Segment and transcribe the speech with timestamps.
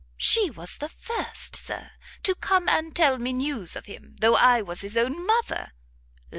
[0.17, 1.91] She was the first, Sir,
[2.23, 5.73] to come and tell me news of him though I was his own mother!